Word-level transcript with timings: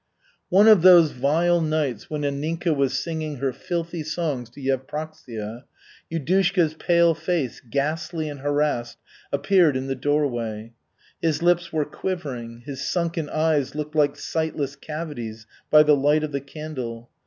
One 0.49 0.67
of 0.67 0.81
those 0.81 1.11
vile 1.11 1.61
nights 1.61 2.09
when 2.09 2.21
Anninka 2.23 2.75
was 2.75 2.97
singing 2.97 3.35
her 3.35 3.53
filthy 3.53 4.01
songs 4.01 4.49
to 4.49 4.59
Yevpraksia, 4.59 5.65
Yudushka's 6.11 6.73
pale 6.73 7.13
face, 7.13 7.61
ghastly 7.69 8.27
and 8.27 8.39
harassed, 8.39 8.97
appeared 9.31 9.77
in 9.77 9.85
the 9.85 9.93
doorway. 9.93 10.73
His 11.21 11.43
lips 11.43 11.71
were 11.71 11.85
quivering, 11.85 12.63
his 12.65 12.83
sunken 12.83 13.29
eyes 13.29 13.75
looked 13.75 13.93
like 13.93 14.15
sightless 14.15 14.75
cavities 14.75 15.45
by 15.69 15.83
the 15.83 15.95
light 15.95 16.23
of 16.23 16.31
the 16.31 16.41
candle. 16.41 17.11